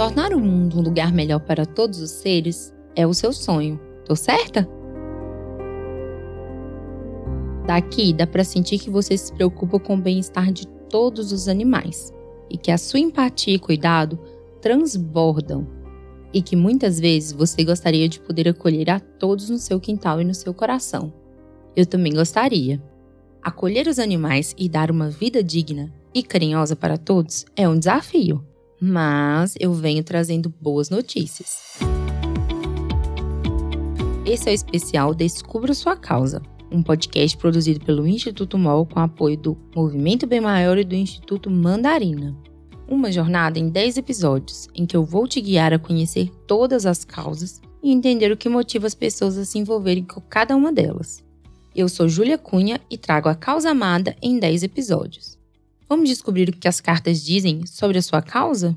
[0.00, 3.78] Tornar o mundo um lugar melhor para todos os seres é o seu sonho.
[4.06, 4.66] Tô certa?
[7.66, 12.14] Daqui dá para sentir que você se preocupa com o bem-estar de todos os animais
[12.48, 14.18] e que a sua empatia e cuidado
[14.62, 15.68] transbordam
[16.32, 20.24] e que muitas vezes você gostaria de poder acolher a todos no seu quintal e
[20.24, 21.12] no seu coração.
[21.76, 22.82] Eu também gostaria.
[23.42, 28.42] Acolher os animais e dar uma vida digna e carinhosa para todos é um desafio
[28.80, 31.78] mas eu venho trazendo boas notícias.
[34.24, 36.40] Esse é o especial Descubra Sua Causa,
[36.70, 41.50] um podcast produzido pelo Instituto MOL com apoio do Movimento Bem Maior e do Instituto
[41.50, 42.36] Mandarina.
[42.88, 47.04] Uma jornada em 10 episódios em que eu vou te guiar a conhecer todas as
[47.04, 51.24] causas e entender o que motiva as pessoas a se envolverem com cada uma delas.
[51.74, 55.39] Eu sou Júlia Cunha e trago a causa amada em 10 episódios.
[55.90, 58.76] Vamos descobrir o que as cartas dizem sobre a sua causa?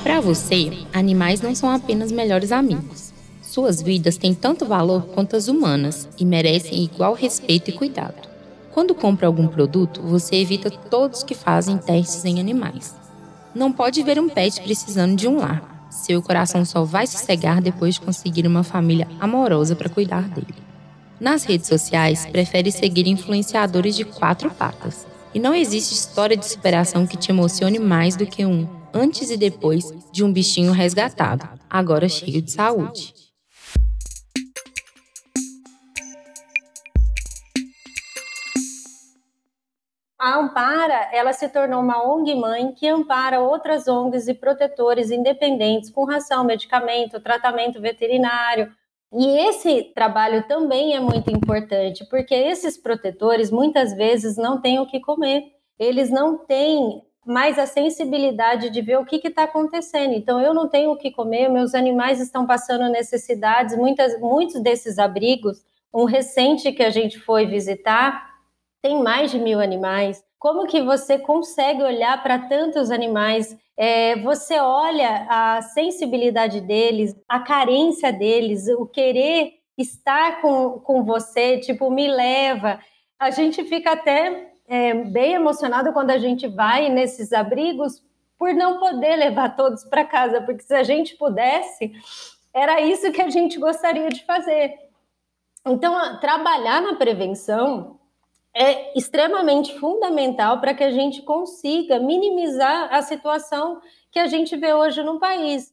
[0.00, 3.12] Para você, animais não são apenas melhores amigos.
[3.42, 8.28] Suas vidas têm tanto valor quanto as humanas e merecem igual respeito e cuidado.
[8.70, 12.94] Quando compra algum produto, você evita todos que fazem testes em animais.
[13.52, 17.94] Não pode ver um pet precisando de um lar, seu coração só vai sossegar depois
[17.94, 20.54] de conseguir uma família amorosa para cuidar dele.
[21.20, 25.06] Nas redes sociais, prefere seguir influenciadores de quatro patas.
[25.34, 29.36] E não existe história de superação que te emocione mais do que um antes e
[29.36, 33.14] depois de um bichinho resgatado, agora cheio de saúde.
[40.22, 45.90] A Ampara, ela se tornou uma ONG mãe que ampara outras ONGs e protetores independentes
[45.90, 48.72] com ração, medicamento, tratamento veterinário.
[49.12, 54.86] E esse trabalho também é muito importante, porque esses protetores muitas vezes não têm o
[54.86, 55.42] que comer.
[55.76, 60.14] Eles não têm mais a sensibilidade de ver o que está acontecendo.
[60.14, 63.76] Então, eu não tenho o que comer, meus animais estão passando necessidades.
[63.76, 68.31] Muitas, muitos desses abrigos, um recente que a gente foi visitar,
[68.82, 70.22] tem mais de mil animais.
[70.38, 73.56] Como que você consegue olhar para tantos animais?
[73.76, 81.58] É, você olha a sensibilidade deles, a carência deles, o querer estar com, com você,
[81.58, 82.80] tipo, me leva.
[83.18, 88.02] A gente fica até é, bem emocionado quando a gente vai nesses abrigos
[88.36, 91.92] por não poder levar todos para casa, porque se a gente pudesse,
[92.52, 94.74] era isso que a gente gostaria de fazer.
[95.64, 98.00] Então, trabalhar na prevenção
[98.54, 103.80] é extremamente fundamental para que a gente consiga minimizar a situação
[104.10, 105.72] que a gente vê hoje no país.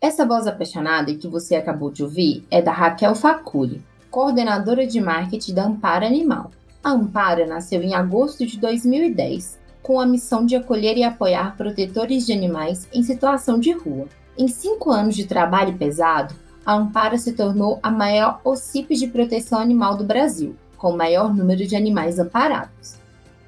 [0.00, 5.54] Essa voz apaixonada que você acabou de ouvir é da Raquel Facuri, coordenadora de marketing
[5.54, 6.50] da Ampara Animal.
[6.82, 12.26] A Ampara nasceu em agosto de 2010 com a missão de acolher e apoiar protetores
[12.26, 14.06] de animais em situação de rua.
[14.36, 16.34] Em cinco anos de trabalho pesado,
[16.64, 21.34] a Ampara se tornou a maior OCIP de proteção animal do Brasil, com o maior
[21.34, 22.96] número de animais amparados.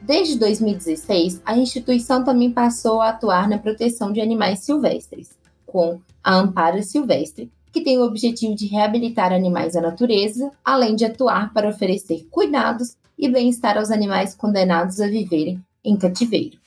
[0.00, 5.30] Desde 2016, a instituição também passou a atuar na proteção de animais silvestres,
[5.64, 11.04] com a Ampara Silvestre, que tem o objetivo de reabilitar animais à natureza, além de
[11.04, 16.58] atuar para oferecer cuidados e bem-estar aos animais condenados a viverem em cativeiro.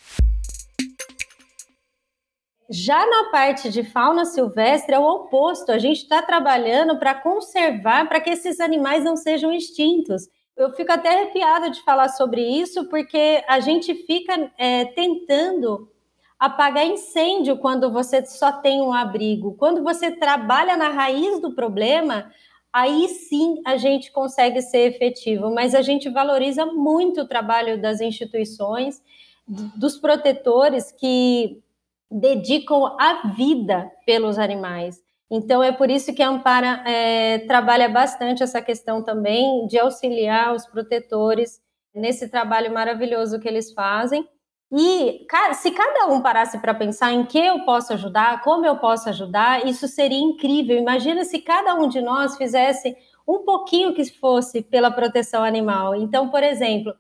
[2.69, 5.72] Já na parte de fauna silvestre é o oposto.
[5.72, 10.30] A gente está trabalhando para conservar, para que esses animais não sejam extintos.
[10.56, 15.90] Eu fico até arrepiada de falar sobre isso, porque a gente fica é, tentando
[16.38, 19.56] apagar incêndio quando você só tem um abrigo.
[19.56, 22.31] Quando você trabalha na raiz do problema,
[22.71, 25.51] aí sim a gente consegue ser efetivo.
[25.51, 29.01] Mas a gente valoriza muito o trabalho das instituições,
[29.48, 31.63] dos protetores que
[32.11, 35.00] dedicam a vida pelos animais.
[35.31, 40.56] Então, é por isso que a Ampara é, trabalha bastante essa questão também de auxiliar
[40.56, 41.61] os protetores
[41.94, 44.27] nesse trabalho maravilhoso que eles fazem.
[44.71, 49.09] E se cada um parasse para pensar em que eu posso ajudar, como eu posso
[49.09, 50.77] ajudar, isso seria incrível.
[50.77, 52.95] Imagina se cada um de nós fizesse
[53.27, 55.95] um pouquinho que fosse pela proteção animal.
[55.95, 56.94] Então, por exemplo,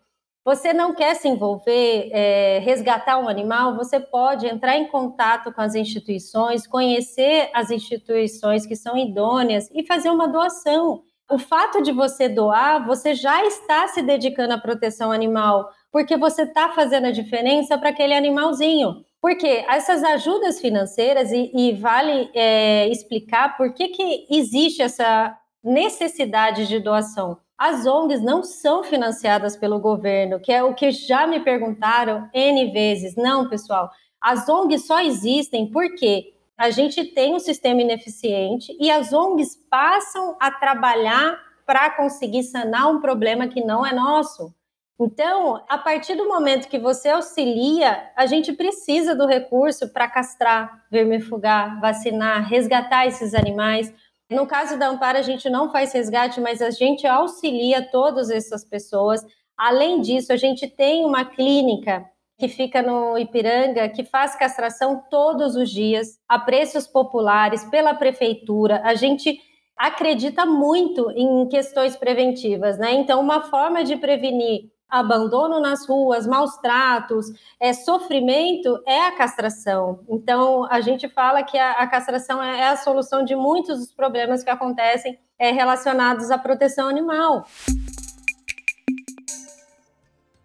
[0.43, 5.61] você não quer se envolver, é, resgatar um animal, você pode entrar em contato com
[5.61, 11.03] as instituições, conhecer as instituições que são idôneas e fazer uma doação.
[11.29, 16.43] O fato de você doar, você já está se dedicando à proteção animal, porque você
[16.43, 19.05] está fazendo a diferença para aquele animalzinho.
[19.21, 26.67] Porque essas ajudas financeiras, e, e vale é, explicar por que, que existe essa necessidade
[26.67, 27.37] de doação.
[27.59, 32.71] As ONGs não são financiadas pelo governo, que é o que já me perguntaram N
[32.71, 33.17] vezes.
[33.17, 33.91] Não, pessoal,
[34.21, 40.37] as ONGs só existem porque a gente tem um sistema ineficiente e as ONGs passam
[40.39, 44.53] a trabalhar para conseguir sanar um problema que não é nosso.
[44.97, 50.85] Então, a partir do momento que você auxilia, a gente precisa do recurso para castrar,
[50.91, 53.93] vermifugar, vacinar, resgatar esses animais.
[54.29, 58.63] No caso da Amparo, a gente não faz resgate, mas a gente auxilia todas essas
[58.63, 59.25] pessoas.
[59.57, 62.05] Além disso, a gente tem uma clínica
[62.37, 68.81] que fica no Ipiranga, que faz castração todos os dias, a preços populares, pela prefeitura.
[68.85, 69.37] A gente
[69.75, 72.93] acredita muito em questões preventivas, né?
[72.93, 77.27] Então, uma forma de prevenir abandono nas ruas, maus tratos,
[77.59, 79.99] é, sofrimento, é a castração.
[80.09, 83.91] Então, a gente fala que a, a castração é, é, a solução de muitos dos
[83.91, 87.45] problemas que acontecem é, relacionados à proteção animal.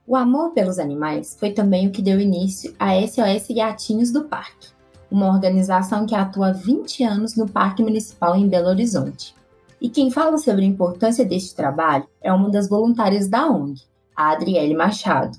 [0.07, 4.69] O amor pelos animais foi também o que deu início à SOS Gatinhos do Parque,
[5.11, 9.35] uma organização que atua há 20 anos no Parque Municipal em Belo Horizonte.
[9.81, 13.83] E quem fala sobre a importância deste trabalho é uma das voluntárias da ONG,
[14.17, 15.37] Adriele Machado.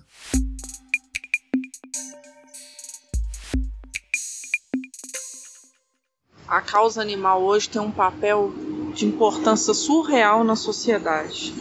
[6.47, 8.53] A causa animal hoje tem um papel
[8.93, 11.53] de importância surreal na sociedade.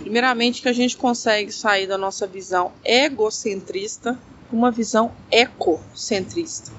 [0.00, 4.18] Primeiramente, que a gente consegue sair da nossa visão egocentrista
[4.48, 6.70] para uma visão ecocentrista.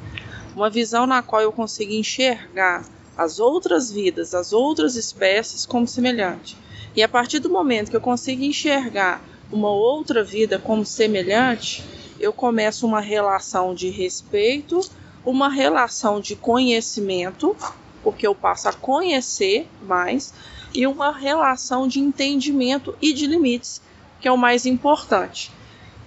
[0.56, 2.86] Uma visão na qual eu consigo enxergar
[3.18, 6.56] as outras vidas, as outras espécies como semelhante.
[6.95, 9.21] E a partir do momento que eu consigo enxergar
[9.52, 11.84] uma outra vida como semelhante,
[12.20, 14.82] eu começo uma relação de respeito,
[15.26, 17.56] uma relação de conhecimento,
[18.04, 20.34] porque eu passo a conhecer mais,
[20.74, 23.82] e uma relação de entendimento e de limites,
[24.20, 25.52] que é o mais importante.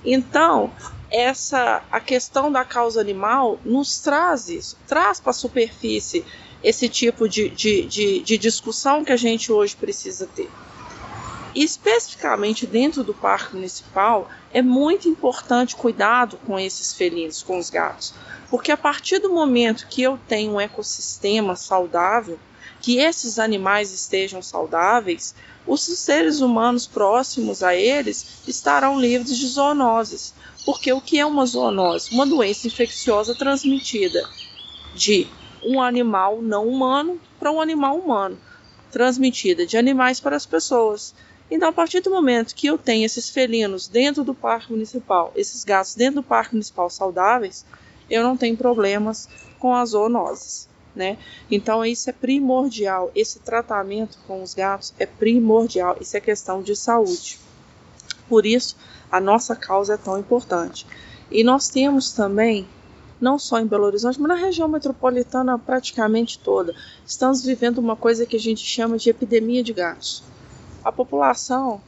[0.04, 0.70] Então,
[1.10, 6.24] essa a questão da causa animal nos traz isso, traz para a superfície
[6.62, 10.50] esse tipo de, de, de, de discussão que a gente hoje precisa ter.
[11.54, 18.14] Especificamente dentro do parque municipal, é muito importante cuidado com esses felinos, com os gatos,
[18.48, 22.38] porque a partir do momento que eu tenho um ecossistema saudável,
[22.80, 25.34] que esses animais estejam saudáveis,
[25.66, 30.34] os seres humanos próximos a eles estarão livres de zoonoses.
[30.64, 32.12] Porque o que é uma zoonose?
[32.12, 34.28] Uma doença infecciosa transmitida
[34.94, 35.26] de
[35.62, 38.38] um animal não humano para um animal humano,
[38.90, 41.14] transmitida de animais para as pessoas.
[41.50, 45.64] Então, a partir do momento que eu tenho esses felinos dentro do parque municipal, esses
[45.64, 47.64] gatos dentro do parque municipal saudáveis,
[48.08, 50.68] eu não tenho problemas com as zoonoses.
[50.94, 51.18] Né?
[51.50, 53.10] Então, isso é primordial.
[53.16, 55.96] Esse tratamento com os gatos é primordial.
[56.00, 57.38] Isso é questão de saúde.
[58.28, 58.76] Por isso,
[59.10, 60.86] a nossa causa é tão importante.
[61.32, 62.68] E nós temos também,
[63.20, 66.74] não só em Belo Horizonte, mas na região metropolitana praticamente toda,
[67.04, 70.22] estamos vivendo uma coisa que a gente chama de epidemia de gatos
[70.84, 71.80] a população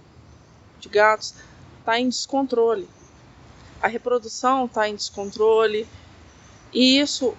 [0.81, 1.35] de gatos
[1.79, 2.89] está em descontrole.
[3.81, 5.87] A reprodução está em descontrole
[6.73, 7.35] e isso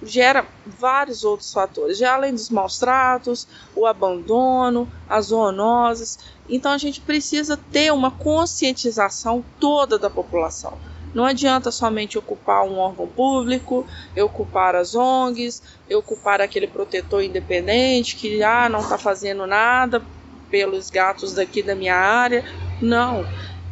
[0.00, 6.18] gera vários outros fatores, já além dos maus tratos, o abandono, as zoonoses.
[6.48, 10.78] Então a gente precisa ter uma conscientização toda da população.
[11.12, 13.84] Não adianta somente ocupar um órgão público,
[14.16, 20.02] ocupar as ONGs, ocupar aquele protetor independente que ah, não está fazendo nada
[20.50, 22.44] pelos gatos daqui da minha área.
[22.80, 23.26] Não.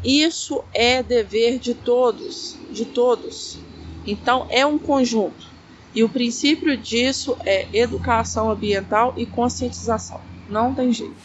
[0.05, 3.59] Isso é dever de todos, de todos.
[4.07, 5.47] Então é um conjunto.
[5.95, 10.21] E o princípio disso é educação ambiental e conscientização.
[10.49, 11.17] Não tem jeito.